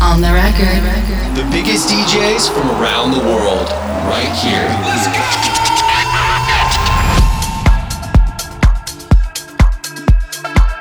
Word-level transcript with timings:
on 0.00 0.20
the 0.20 0.32
record. 0.32 0.82
The 1.34 1.48
biggest 1.50 1.88
DJs 1.88 2.52
from 2.52 2.70
around 2.80 3.12
the 3.12 3.20
world, 3.20 3.68
right 4.06 4.32
here. 4.42 4.68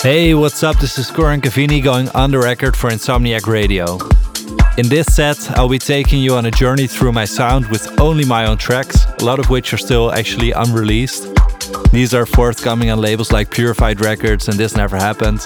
Hey, 0.02 0.34
what's 0.36 0.64
up? 0.64 0.78
This 0.80 0.98
is 1.00 1.10
Corren 1.10 1.42
Cavini 1.42 1.84
going 1.84 2.10
on 2.10 2.32
the 2.32 2.38
record 2.38 2.78
for 2.78 2.90
Insomniac 2.90 3.48
Radio. 3.48 3.98
In 4.78 4.88
this 4.88 5.08
set, 5.08 5.50
I'll 5.58 5.68
be 5.68 5.80
taking 5.80 6.22
you 6.22 6.36
on 6.36 6.46
a 6.46 6.52
journey 6.52 6.86
through 6.86 7.12
my 7.12 7.26
sound 7.26 7.66
with 7.68 8.00
only 8.00 8.24
my 8.24 8.46
own 8.46 8.58
tracks, 8.58 9.06
a 9.20 9.24
lot 9.24 9.40
of 9.40 9.50
which 9.50 9.74
are 9.74 9.78
still 9.78 10.12
actually 10.12 10.52
unreleased. 10.52 11.28
These 11.92 12.14
are 12.14 12.26
forthcoming 12.28 12.92
on 12.92 13.02
labels 13.02 13.32
like 13.32 13.50
Purified 13.50 14.00
Records 14.00 14.48
and 14.48 14.58
This 14.58 14.76
Never 14.76 14.96
Happened. 14.96 15.46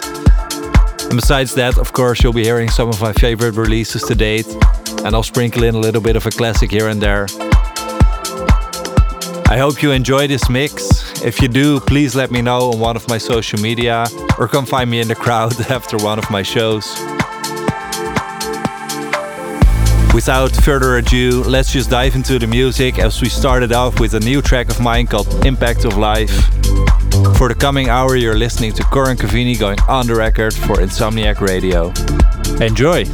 And 1.11 1.19
besides 1.19 1.53
that, 1.55 1.77
of 1.77 1.91
course, 1.91 2.23
you'll 2.23 2.31
be 2.31 2.45
hearing 2.45 2.69
some 2.69 2.87
of 2.87 3.01
my 3.01 3.11
favorite 3.11 3.55
releases 3.55 4.01
to 4.03 4.15
date, 4.15 4.47
and 5.03 5.13
I'll 5.13 5.23
sprinkle 5.23 5.63
in 5.63 5.75
a 5.75 5.77
little 5.77 5.99
bit 5.99 6.15
of 6.15 6.25
a 6.25 6.31
classic 6.31 6.71
here 6.71 6.87
and 6.87 7.01
there. 7.01 7.27
I 9.49 9.57
hope 9.57 9.83
you 9.83 9.91
enjoy 9.91 10.27
this 10.27 10.49
mix. 10.49 11.21
If 11.21 11.41
you 11.41 11.49
do, 11.49 11.81
please 11.81 12.15
let 12.15 12.31
me 12.31 12.41
know 12.41 12.71
on 12.71 12.79
one 12.79 12.95
of 12.95 13.09
my 13.09 13.17
social 13.17 13.59
media 13.59 14.05
or 14.39 14.47
come 14.47 14.65
find 14.65 14.89
me 14.89 15.01
in 15.01 15.09
the 15.09 15.15
crowd 15.15 15.59
after 15.69 15.97
one 15.97 16.17
of 16.17 16.31
my 16.31 16.43
shows. 16.43 16.87
Without 20.13 20.55
further 20.63 20.95
ado, 20.95 21.43
let's 21.43 21.73
just 21.73 21.89
dive 21.89 22.15
into 22.15 22.39
the 22.39 22.47
music 22.47 22.99
as 22.99 23.21
we 23.21 23.27
started 23.27 23.73
off 23.73 23.99
with 23.99 24.13
a 24.13 24.19
new 24.21 24.41
track 24.41 24.69
of 24.69 24.79
mine 24.79 25.07
called 25.07 25.27
Impact 25.45 25.83
of 25.83 25.97
Life. 25.97 26.60
For 27.37 27.47
the 27.49 27.55
coming 27.57 27.89
hour, 27.89 28.15
you're 28.15 28.37
listening 28.37 28.73
to 28.73 28.83
Corren 28.83 29.15
Cavini 29.15 29.59
going 29.59 29.79
on 29.87 30.07
the 30.07 30.15
record 30.15 30.53
for 30.53 30.77
Insomniac 30.77 31.41
Radio. 31.41 31.91
Enjoy! 32.63 33.05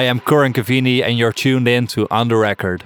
I 0.00 0.04
am 0.04 0.18
Corren 0.18 0.54
Cavini, 0.54 1.02
and 1.02 1.18
you're 1.18 1.30
tuned 1.30 1.68
in 1.68 1.86
to 1.88 2.08
On 2.10 2.28
the 2.28 2.36
Record. 2.36 2.84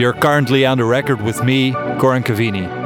You're 0.00 0.12
currently 0.12 0.66
on 0.66 0.78
the 0.78 0.84
record 0.84 1.22
with 1.22 1.42
me, 1.44 1.72
Corren 1.72 2.24
Cavini. 2.24 2.83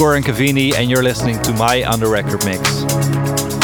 Corren 0.00 0.22
Cavini, 0.22 0.72
and 0.72 0.88
you're 0.88 1.02
listening 1.02 1.38
to 1.42 1.52
my 1.52 1.84
Under 1.84 2.08
Record 2.08 2.42
Mix. 2.46 3.59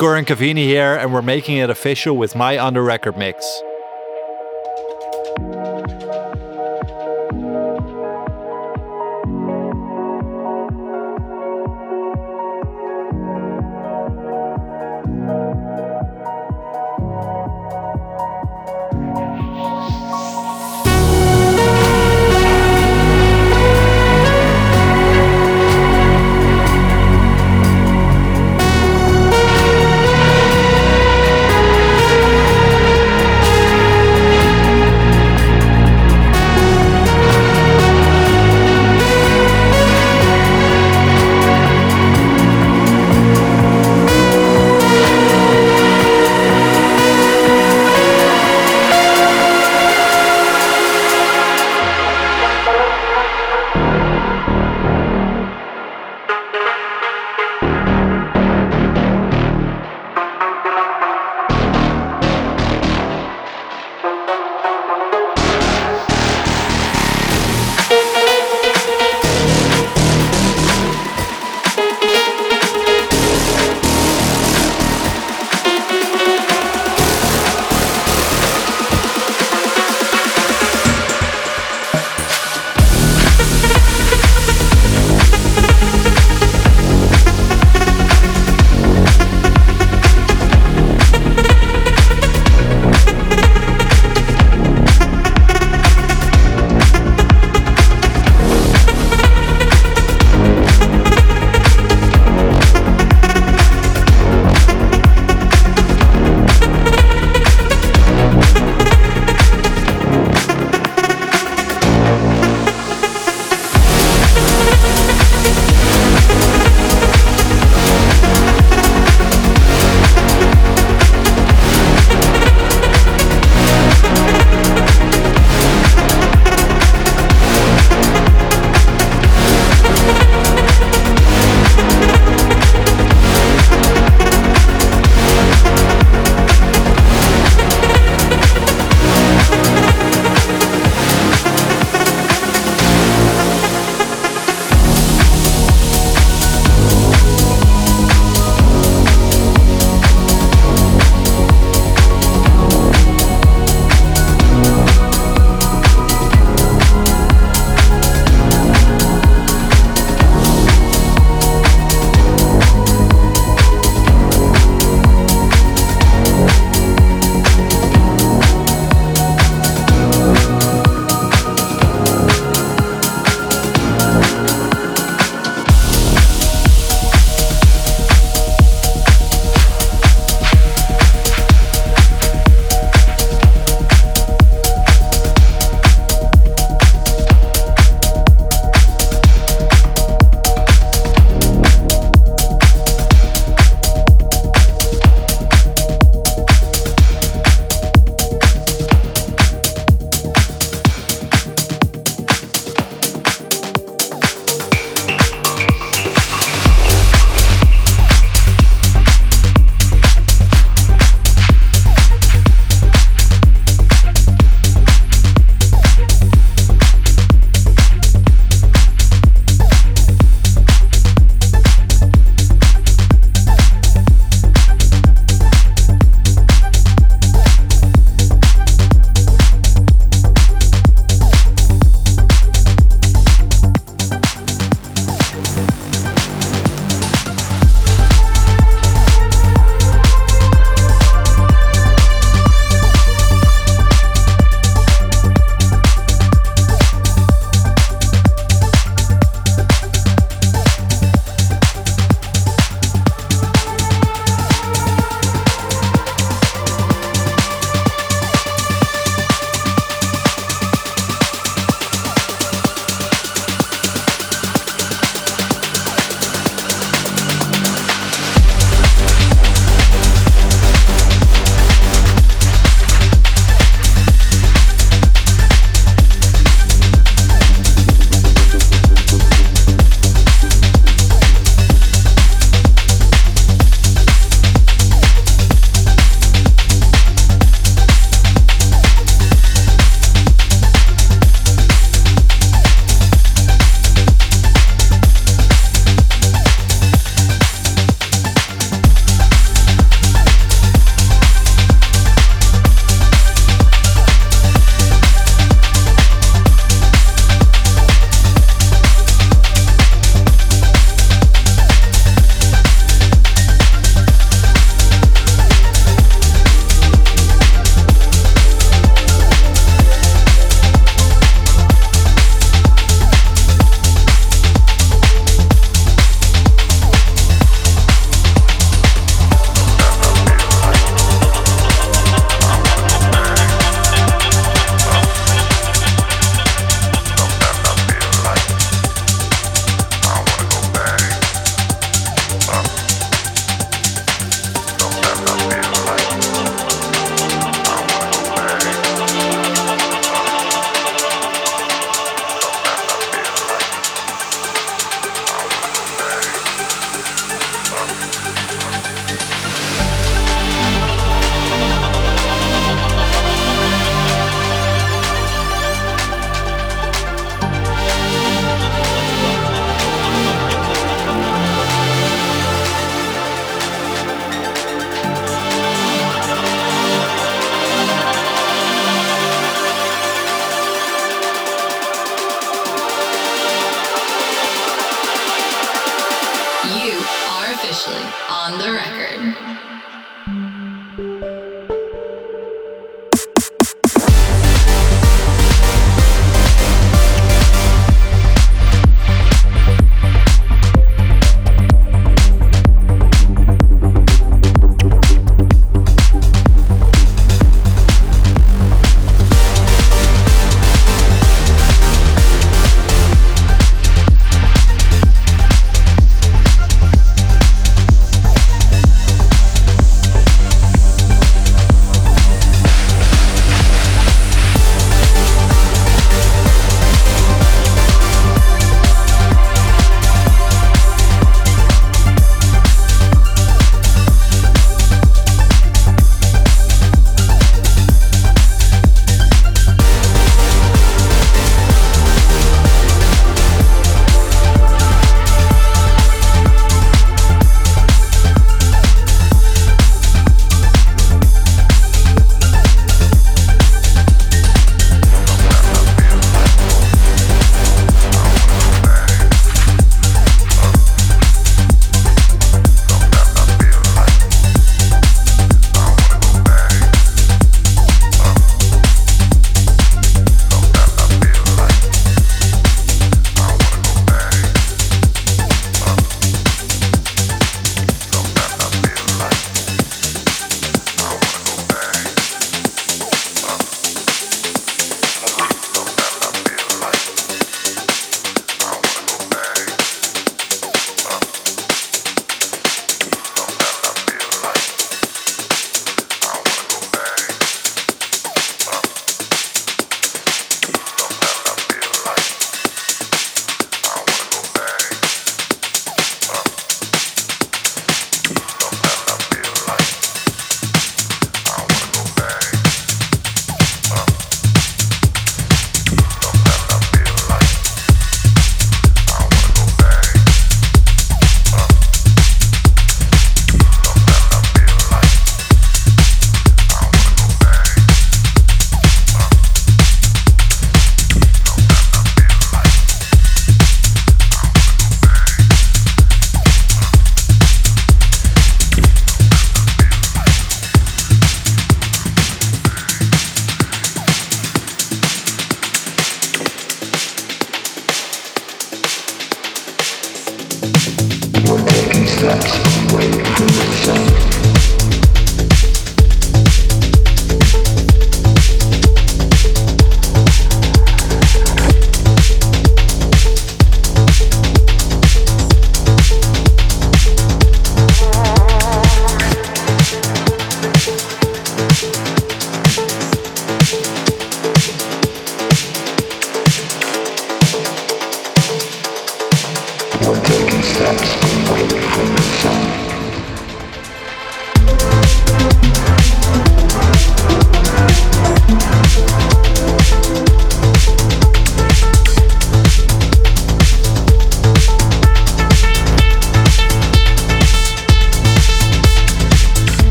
Corren 0.00 0.24
Cavini 0.24 0.64
here, 0.64 0.94
and 0.94 1.12
we're 1.12 1.20
making 1.20 1.58
it 1.58 1.68
official 1.68 2.16
with 2.16 2.34
my 2.34 2.56
On 2.56 2.72
The 2.72 2.80
Record 2.80 3.18
mix. 3.18 3.49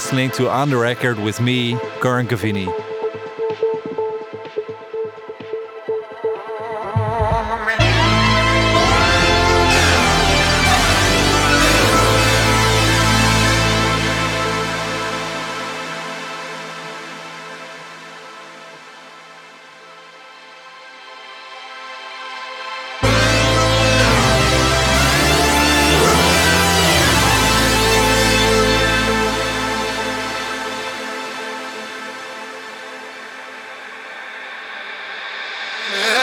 Listening 0.00 0.30
to 0.30 0.48
On 0.48 0.70
the 0.70 0.78
Record 0.78 1.18
with 1.18 1.42
me, 1.42 1.74
Corren 2.00 2.26
Cavini. 2.26 2.89